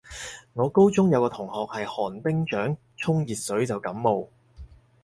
[0.53, 4.27] 我高中有個同學係寒冰掌，沖熱水就感冒